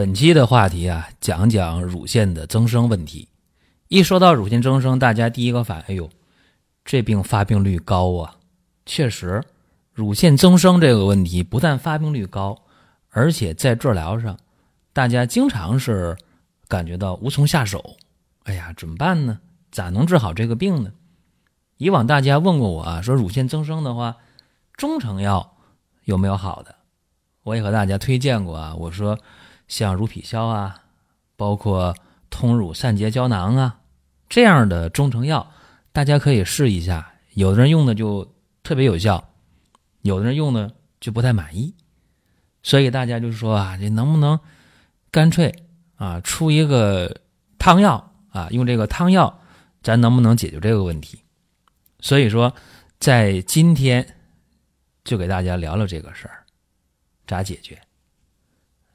[0.00, 3.28] 本期的话题啊，讲讲乳腺的增生问题。
[3.88, 6.08] 一说到乳腺增生，大家第一个反应，哎呦，
[6.86, 8.36] 这病发病率高啊！
[8.86, 9.44] 确实，
[9.92, 12.56] 乳腺增生这个问题不但发病率高，
[13.10, 14.38] 而且在治疗上，
[14.94, 16.16] 大家经常是
[16.66, 17.96] 感觉到无从下手。
[18.44, 19.38] 哎呀，怎么办呢？
[19.70, 20.90] 咋能治好这个病呢？
[21.76, 24.16] 以往大家问过我啊，说乳腺增生的话，
[24.78, 25.58] 中成药
[26.04, 26.74] 有没有好的？
[27.42, 29.18] 我也和大家推荐过啊，我说。
[29.70, 30.82] 像乳癖消啊，
[31.36, 31.94] 包括
[32.28, 33.78] 通乳散结胶囊啊，
[34.28, 35.52] 这样的中成药，
[35.92, 37.14] 大家可以试一下。
[37.34, 39.32] 有的人用的就特别有效，
[40.02, 41.72] 有的人用的就不太满意。
[42.64, 44.40] 所以大家就说啊，这能不能
[45.12, 45.54] 干脆
[45.94, 47.20] 啊出一个
[47.56, 48.48] 汤药啊？
[48.50, 49.40] 用这个汤药，
[49.84, 51.22] 咱能不能解决这个问题？
[52.00, 52.52] 所以说，
[52.98, 54.16] 在今天
[55.04, 56.44] 就给大家聊聊这个事儿，
[57.24, 57.80] 咋解决？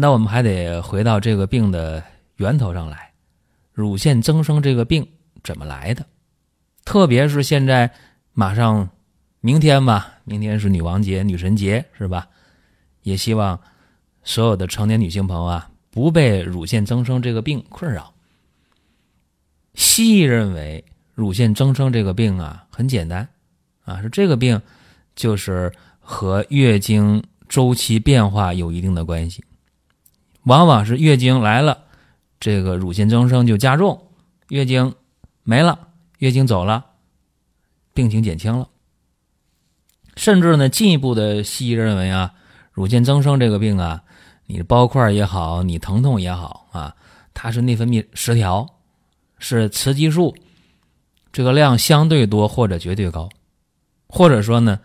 [0.00, 2.00] 那我们还得回到这个病的
[2.36, 3.10] 源头上来，
[3.72, 5.04] 乳腺增生这个病
[5.42, 6.06] 怎么来的？
[6.84, 7.90] 特别是现在
[8.32, 8.88] 马上
[9.40, 12.28] 明天吧，明天是女王节、女神节，是吧？
[13.02, 13.58] 也希望
[14.22, 18.14] 所有的成年女性朋友啊，不被乳腺增生这个病困扰。
[19.74, 23.28] 西医认为乳腺增生这个病啊，很简单
[23.82, 24.62] 啊，是这个病
[25.16, 29.42] 就是和月经周期变化有一定的关系。
[30.48, 31.84] 往往是月经来了，
[32.40, 33.98] 这个乳腺增生就加重；
[34.48, 34.94] 月经
[35.42, 35.88] 没了，
[36.20, 36.86] 月经走了，
[37.92, 38.66] 病情减轻了。
[40.16, 42.32] 甚至呢，进一步的西医认为啊，
[42.72, 44.02] 乳腺增生这个病啊，
[44.46, 46.96] 你包块也好，你疼痛也好啊，
[47.34, 48.66] 它是内分泌失调，
[49.38, 50.34] 是雌激素
[51.30, 53.28] 这个量相对多或者绝对高，
[54.06, 54.80] 或者说呢，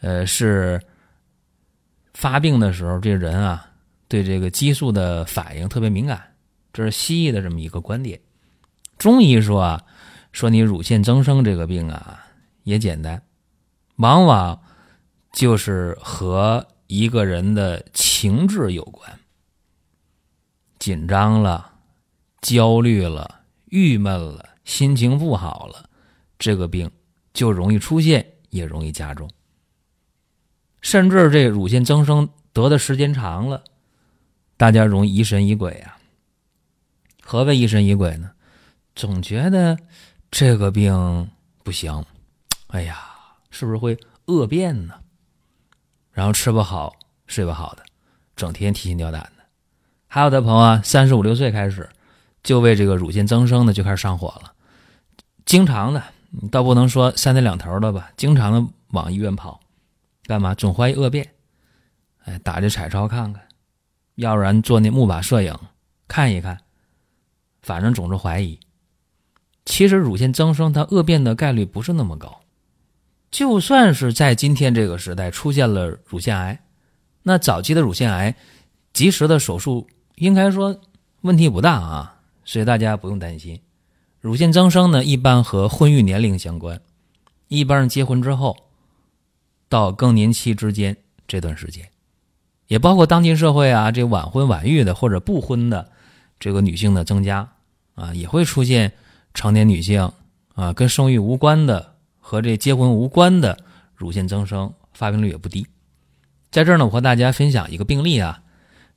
[0.00, 0.82] 呃，是
[2.14, 3.70] 发病的时候这人啊。
[4.14, 6.36] 对这个激素的反应特别敏感，
[6.72, 8.20] 这是西医的这么一个观点。
[8.96, 9.82] 中医说啊，
[10.30, 12.24] 说你乳腺增生这个病啊
[12.62, 13.20] 也简单，
[13.96, 14.62] 往往
[15.32, 19.18] 就是和一个人的情志有关，
[20.78, 21.72] 紧张了、
[22.40, 25.90] 焦虑了、郁闷了、心情不好了，
[26.38, 26.88] 这个病
[27.32, 29.28] 就容易出现，也容易加重。
[30.82, 33.64] 甚至这乳腺增生得的时间长了。
[34.56, 35.96] 大家容易疑神疑鬼啊。
[37.22, 38.30] 何谓疑神疑鬼呢？
[38.94, 39.76] 总觉得
[40.30, 41.30] 这个病
[41.62, 42.04] 不行，
[42.68, 42.98] 哎呀，
[43.50, 44.94] 是不是会恶变呢？
[46.12, 46.94] 然后吃不好
[47.26, 47.82] 睡不好的，
[48.36, 49.44] 整天提心吊胆的。
[50.06, 51.88] 还有的朋友啊，三十五六岁开始
[52.42, 54.52] 就为这个乳腺增生呢就开始上火了，
[55.44, 56.00] 经常的，
[56.30, 59.58] 你倒不能说三天两头的吧，经常的往医院跑，
[60.26, 60.54] 干嘛？
[60.54, 61.34] 总怀疑恶变，
[62.26, 63.42] 哎，打这彩超看看。
[64.16, 65.56] 要不然做那木马摄影
[66.06, 66.60] 看一看，
[67.62, 68.58] 反正总是怀疑。
[69.64, 72.42] 其实乳腺增生它恶变的概率不是那么高，
[73.30, 76.62] 就算是在今天这个时代出现了乳腺癌，
[77.22, 78.36] 那早期的乳腺癌
[78.92, 80.78] 及时的手术应该说
[81.22, 83.60] 问题不大啊，所以大家不用担心。
[84.20, 86.80] 乳腺增生呢，一般和婚育年龄相关，
[87.48, 88.56] 一般是结婚之后
[89.68, 90.96] 到更年期之间
[91.26, 91.88] 这段时间。
[92.66, 95.90] 也包括当今社会啊，这晚婚晚育的或者不婚的
[96.38, 97.48] 这个女性的增加
[97.94, 98.90] 啊，也会出现
[99.34, 100.10] 成年女性
[100.54, 103.58] 啊跟生育无关的和这结婚无关的
[103.94, 105.66] 乳腺增生，发病率也不低。
[106.50, 108.40] 在这儿呢，我和大家分享一个病例啊，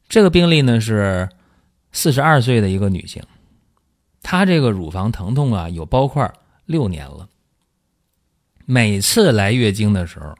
[0.07, 1.27] 这个病例呢是
[1.91, 3.21] 四十二岁的一个女性，
[4.21, 6.31] 她这个乳房疼痛啊有包块
[6.65, 7.27] 六年了，
[8.65, 10.35] 每次来月经的时候，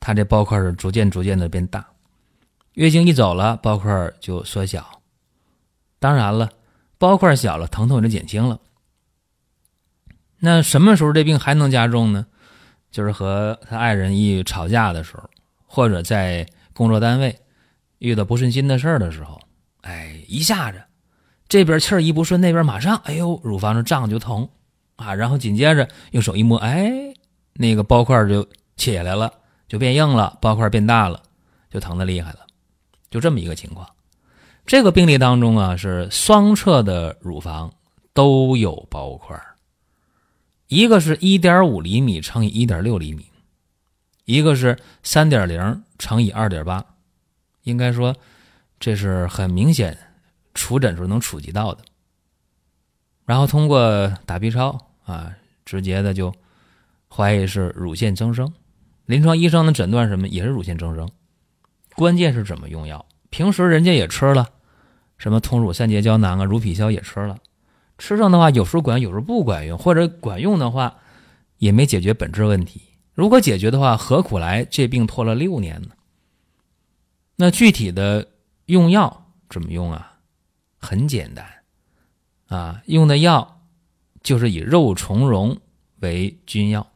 [0.00, 1.86] 她这包块是逐渐逐渐的变大。
[2.74, 5.02] 月经一走了，包块就缩小。
[5.98, 6.50] 当然了，
[6.98, 8.58] 包块小了，疼痛也就减轻了。
[10.38, 12.26] 那什么时候这病还能加重呢？
[12.90, 15.30] 就是和他爱人一吵架的时候，
[15.66, 17.38] 或者在工作单位
[17.98, 19.40] 遇到不顺心的事儿的时候，
[19.82, 20.82] 哎，一下子
[21.48, 24.48] 这边气儿一不顺，那边马上哎呦，乳房的胀就疼
[24.96, 27.14] 啊，然后紧接着用手一摸，哎，
[27.54, 28.46] 那个包块就
[28.76, 29.32] 起来了，
[29.68, 31.22] 就变硬了，包块变大了，
[31.70, 32.40] 就疼的厉害了。
[33.12, 33.86] 就这么一个情况，
[34.64, 37.70] 这个病例当中啊，是双侧的乳房
[38.14, 39.38] 都有包块，
[40.68, 43.26] 一个是一点五厘米乘以一点六厘米，
[44.24, 46.82] 一个是三点零乘以二点八，
[47.64, 48.16] 应该说
[48.80, 49.96] 这是很明显，
[50.54, 51.84] 触诊时候能触及到的。
[53.26, 55.30] 然后通过打 B 超啊，
[55.66, 56.32] 直接的就
[57.08, 58.50] 怀疑是乳腺增生。
[59.04, 61.06] 临床医生的诊断什么也是乳腺增生，
[61.96, 63.04] 关键是怎么用药。
[63.30, 64.48] 平时人家也吃了，
[65.18, 67.38] 什么通乳散结胶囊啊、乳皮消也吃了，
[67.98, 70.96] 吃上的话有时候管，有时候不管用，或者管用的话
[71.58, 72.82] 也没解决本质问题。
[73.14, 75.88] 如果解决的话，何苦来这病拖了六年呢？
[77.36, 78.28] 那具体的
[78.66, 80.18] 用药怎么用啊？
[80.78, 81.46] 很简单。
[82.48, 83.62] 啊，用的药
[84.22, 85.58] 就是以肉苁蓉
[86.00, 86.86] 为君药。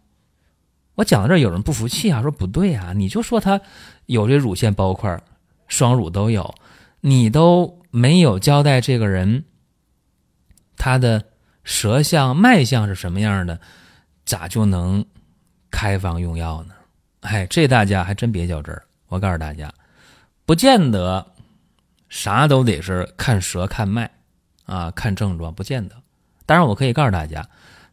[0.96, 3.60] 我讲到这儿，有人不服气啊，说不对啊，你就说他
[4.06, 5.22] 有这乳腺包块，
[5.68, 6.54] 双乳都有，
[7.00, 9.44] 你都没有交代这个人
[10.76, 11.22] 他的
[11.62, 13.60] 舌象、脉象是什么样的，
[14.24, 15.04] 咋就能
[15.70, 16.74] 开方用药呢？
[17.20, 18.82] 哎，这大家还真别较真儿。
[19.06, 19.72] 我告诉大家，
[20.44, 21.26] 不见得
[22.08, 24.10] 啥都得是看舌看脉。
[24.64, 25.94] 啊，看症状不见得，
[26.44, 27.48] 当然我可以告诉大家，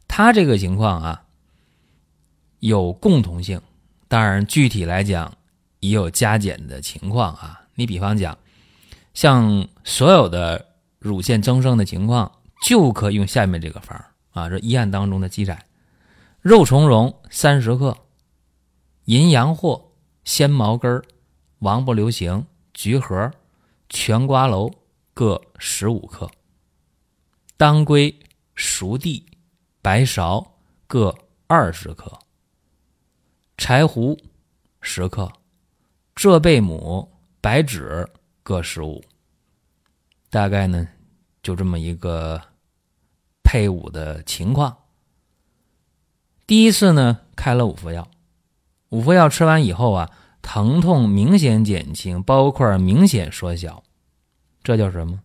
[0.08, 1.23] 他这个情况啊
[2.63, 3.62] 有共同性，
[4.07, 5.30] 当然具体来讲
[5.81, 7.62] 也有加减的情况啊。
[7.75, 8.38] 你比方讲，
[9.13, 10.65] 像所有的
[10.98, 12.31] 乳腺增生的情况，
[12.65, 14.01] 就可用下面这个方
[14.31, 15.62] 啊，这医案当中的记载：
[16.39, 17.98] 肉苁蓉三十克，
[19.06, 19.83] 银阳藿、
[20.24, 21.04] 鲜毛根、
[21.60, 23.30] 王不留行、橘核、
[23.89, 24.74] 全瓜蒌
[25.13, 26.31] 各十五克。
[27.57, 28.18] 当归、
[28.56, 29.25] 熟地、
[29.81, 30.48] 白芍
[30.88, 31.13] 各
[31.48, 32.18] 二十克，
[33.58, 34.18] 柴胡
[34.82, 35.32] 十克，
[36.16, 38.10] 浙贝母、白芷
[38.42, 39.04] 各十五。
[40.30, 40.88] 大概呢，
[41.42, 42.42] 就这么一个
[43.44, 44.76] 配伍的情况。
[46.48, 48.10] 第一次呢，开了五副药，
[48.90, 50.10] 五副药吃完以后啊，
[50.42, 53.84] 疼痛明显减轻，包块明显缩小，
[54.64, 55.22] 这叫什么？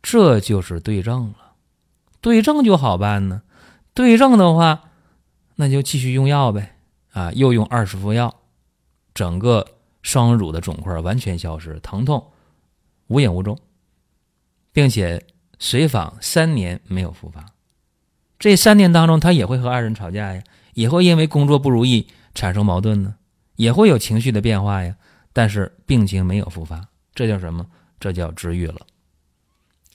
[0.00, 1.54] 这就是对症了。
[2.20, 3.42] 对症就好办呢，
[3.92, 4.90] 对症的话，
[5.56, 6.77] 那就继续用药呗，
[7.18, 8.32] 啊，又用二十副药，
[9.12, 9.66] 整个
[10.02, 12.24] 双乳的肿块完全消失，疼痛
[13.08, 13.58] 无影无踪，
[14.72, 15.26] 并且
[15.58, 17.44] 随访三年没有复发。
[18.38, 20.44] 这三年当中，他也会和爱人吵架呀，
[20.74, 22.06] 也会因为工作不如意
[22.36, 23.16] 产生矛盾呢，
[23.56, 24.94] 也会有情绪的变化呀，
[25.32, 26.86] 但是病情没有复发，
[27.16, 27.66] 这叫什么？
[27.98, 28.86] 这叫治愈了。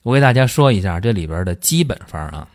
[0.02, 2.50] 我给大家说一下这里边的基本方啊，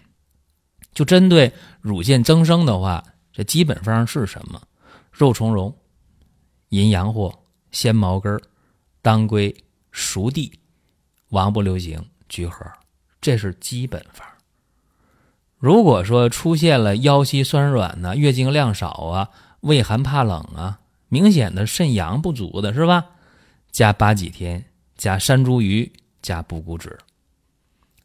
[0.94, 1.52] 就针对
[1.82, 4.62] 乳腺增生的话，这基本方是什么？
[5.12, 5.76] 肉苁蓉、
[6.70, 7.34] 银阳藿、
[7.72, 8.40] 鲜毛根、
[9.02, 9.56] 当归、
[9.92, 10.60] 熟地、
[11.30, 12.66] 王不留行、橘核，
[13.20, 14.26] 这是基本方。
[15.58, 19.30] 如果说出现了腰膝酸软呢、月经量少啊、
[19.62, 20.80] 畏寒怕冷啊、
[21.10, 23.06] 明显的肾阳不足的是吧？
[23.72, 24.66] 加八戟天，
[24.96, 25.92] 加山茱萸，
[26.22, 26.98] 加补骨脂。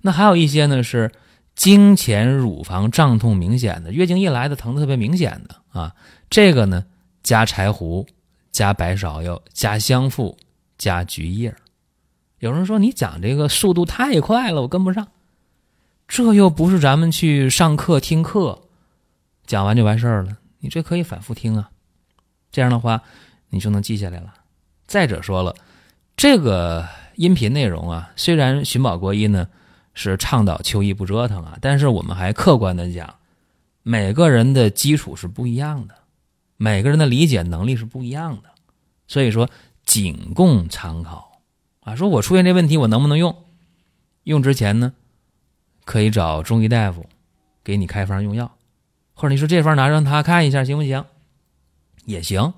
[0.01, 1.13] 那还有一些呢，是
[1.55, 5.95] 经前乳房胀痛明显的，月经一来的疼特别明显的啊，
[6.29, 6.85] 这个呢
[7.23, 8.07] 加柴胡，
[8.51, 10.37] 加白芍药，加香附，
[10.77, 11.55] 加菊叶。
[12.41, 15.07] 有人说你讲这个速度太快了，我跟不上。
[16.09, 18.63] 这又不是咱们去上课听课，
[19.47, 20.37] 讲完就完事儿了。
[20.59, 21.71] 你这可以反复听啊，
[22.51, 23.03] 这样的话
[23.51, 24.35] 你就能记下来了。
[24.87, 25.55] 再者说了，
[26.17, 29.47] 这个音频内容啊，虽然寻宝国医呢。
[29.95, 33.15] 是倡导秋医不折腾啊，但是我们还客观的讲，
[33.83, 35.95] 每个人的基础是不一样的，
[36.57, 38.51] 每个人的理解能力是不一样的，
[39.07, 39.49] 所以说
[39.85, 41.41] 仅供参考
[41.81, 41.95] 啊。
[41.95, 43.37] 说我出现这问题，我能不能用？
[44.25, 44.93] 用之前呢，
[45.85, 47.07] 可以找中医大夫
[47.63, 48.57] 给你开方用药，
[49.15, 51.05] 或者你说这方拿让他看一下行不行？
[52.05, 52.53] 也行，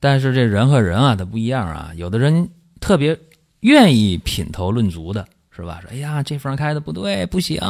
[0.00, 3.18] 但是这人和人啊，他不一样啊，有的人特别
[3.60, 5.28] 愿意品头论足的。
[5.56, 5.80] 是吧？
[5.80, 7.60] 说哎呀，这方开的不对，不行，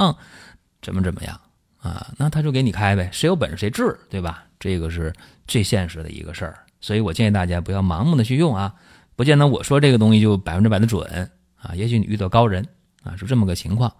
[0.82, 1.40] 怎么怎么样
[1.78, 2.12] 啊？
[2.18, 4.44] 那他就给你开呗，谁有本事谁治，对吧？
[4.58, 5.12] 这个是
[5.46, 6.58] 最现实的一个事儿。
[6.80, 8.74] 所以我建议大家不要盲目的去用啊，
[9.14, 11.74] 不见得我说这个东西就百分之百的准啊。
[11.74, 12.66] 也许你遇到高人
[13.02, 13.92] 啊，是这么个情况。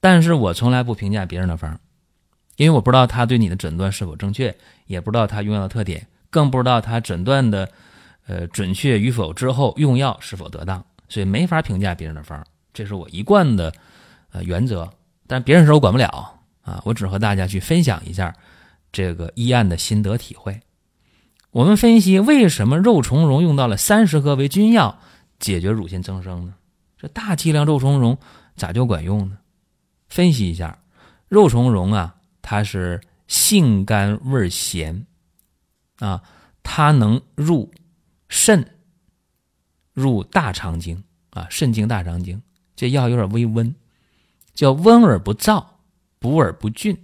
[0.00, 1.78] 但是我从来不评价别人的方，
[2.56, 4.54] 因为我不知道他对你的诊断是否正确，
[4.86, 7.68] 也不知道他用药的特点，更不知道他诊断的
[8.26, 12.46] 呃准确与否之后用药是否得当，所以没法评价别人的方。
[12.78, 13.74] 这是我一贯的
[14.30, 14.88] 呃原则，
[15.26, 18.32] 但别人事我管不了啊，我只和大家去分享一下
[18.92, 20.60] 这个医案的心得体会。
[21.50, 25.00] 我们分析为什么肉苁蓉用到了三十克为君药
[25.40, 26.54] 解决乳腺增生呢？
[26.96, 28.16] 这大剂量肉苁蓉
[28.54, 29.38] 咋就管用呢？
[30.08, 30.78] 分析一下，
[31.26, 35.04] 肉苁蓉啊，它是性甘味咸
[35.98, 36.22] 啊，
[36.62, 37.72] 它能入
[38.28, 38.78] 肾、
[39.92, 42.40] 入大肠经啊，肾经、大肠经。
[42.78, 43.74] 这药有点微温，
[44.54, 45.64] 叫温而不燥，
[46.20, 46.96] 补而不峻，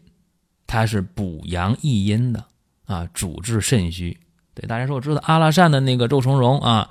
[0.68, 2.44] 它是补阳益阴的
[2.84, 4.16] 啊，主治肾虚。
[4.54, 6.88] 对大家说，我知道阿拉善的那个肉苁蓉啊，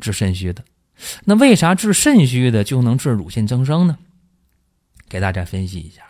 [0.00, 0.64] 治肾虚的。
[1.26, 3.98] 那为啥治肾虚的就能治乳腺增生呢？
[5.10, 6.00] 给大家分析一下，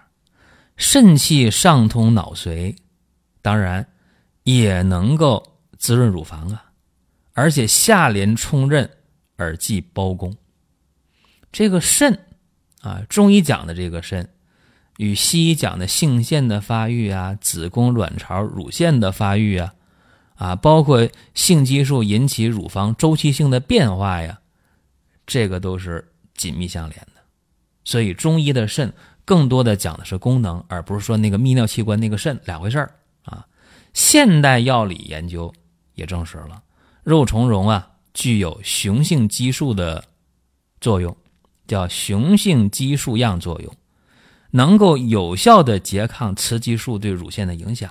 [0.76, 2.76] 肾气上通脑髓，
[3.42, 3.84] 当然
[4.44, 6.66] 也能够滋润乳房啊，
[7.32, 8.88] 而且下连冲任
[9.34, 10.32] 而济包宫。
[11.56, 12.18] 这个肾
[12.82, 14.28] 啊，中医讲的这个肾，
[14.98, 19.74] 与西医讲的性腺的发育啊、子宫、卵巢、乳腺的发育啊，
[20.34, 24.38] 啊，包括性激素引起乳房周期性的变化呀，
[25.26, 27.22] 这个都是紧密相连的。
[27.84, 28.92] 所以中医的肾
[29.24, 32.94] 更多的讲的是功能，而不是说那个泌尿器官那个肾两回事儿
[33.24, 33.46] 啊。
[33.94, 35.50] 现代药理研究
[35.94, 36.62] 也证实了，
[37.02, 40.04] 肉苁蓉啊具有雄性激素的
[40.82, 41.16] 作用。
[41.66, 43.74] 叫雄性激素样作用，
[44.50, 47.90] 能够有效的拮抗雌激素对乳腺的影响。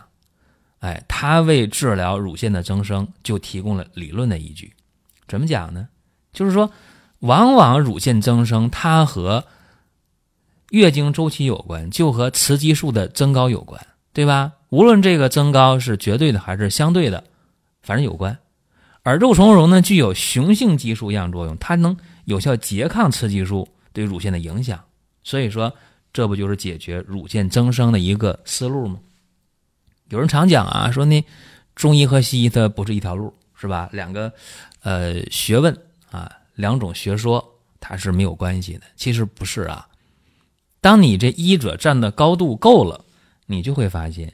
[0.79, 4.74] 哎，它为治疗乳腺的增生就提供了理论的依据。
[5.27, 5.88] 怎么讲呢？
[6.32, 6.72] 就是说，
[7.20, 9.46] 往往乳腺增生它和
[10.70, 14.53] 月经周期有关，就和雌激素的增高有关，对吧？
[14.70, 17.24] 无论这个增高是绝对的还是相对的，
[17.82, 18.38] 反正有关。
[19.03, 21.98] 而肉苁蓉呢，具有雄性激素样作用，它能。
[22.25, 24.84] 有效拮抗雌激素对乳腺的影响，
[25.24, 25.74] 所以说
[26.12, 29.00] 这不就是解决乳腺增生的一个思路吗？
[30.10, 31.24] 有人常讲啊，说呢，
[31.75, 33.89] 中医和西医它不是一条路，是吧？
[33.91, 34.34] 两个
[34.82, 35.75] 呃学问
[36.12, 38.82] 啊，两种学说它是没有关系的。
[38.96, 39.88] 其实不是啊，
[40.79, 43.03] 当你这医者站的高度够了，
[43.48, 44.34] 你就会发现，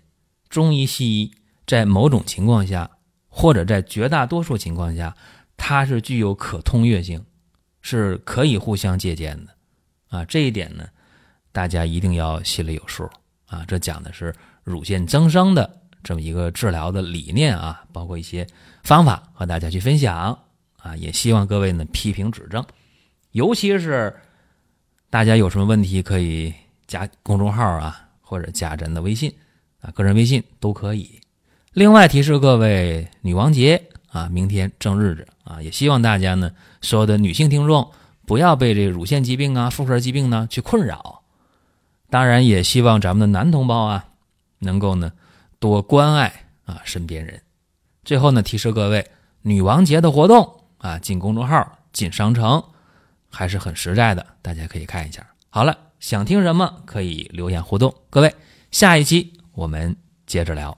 [0.50, 1.32] 中医西医
[1.66, 2.92] 在某种情况下，
[3.30, 5.16] 或者在绝大多数情况下，
[5.56, 7.26] 它是具有可通越性。
[7.82, 9.52] 是可以互相借鉴的，
[10.10, 10.88] 啊，这一点呢，
[11.52, 13.10] 大家一定要心里有数
[13.48, 13.66] 啊。
[13.68, 14.34] 这讲的是
[14.64, 18.46] 乳腺增生的这么一个治疗的理念啊，包括一些
[18.84, 20.38] 方法和大家去分享
[20.78, 20.96] 啊。
[20.96, 22.64] 也希望各位呢批评指正，
[23.32, 24.16] 尤其是
[25.10, 26.54] 大家有什么问题可以
[26.88, 29.34] 加公众号啊，或者加咱的微信
[29.80, 31.20] 啊，个人微信都可以。
[31.74, 35.28] 另外提示各位，女王节啊，明天正日子。
[35.44, 36.52] 啊，也希望大家呢，
[36.82, 37.92] 所有的女性听众
[38.26, 41.24] 不要被这乳腺疾病啊、妇科疾病呢去困扰。
[42.10, 44.06] 当然，也希望咱们的男同胞啊，
[44.60, 45.12] 能够呢
[45.60, 47.42] 多关爱啊身边人。
[48.04, 49.10] 最后呢，提示各位，
[49.42, 52.64] 女王节的活动啊，进公众号、进商城
[53.30, 55.26] 还是很实在的，大家可以看一下。
[55.50, 57.94] 好了，想听什么可以留言互动。
[58.10, 58.34] 各位，
[58.72, 60.78] 下一期我们接着聊。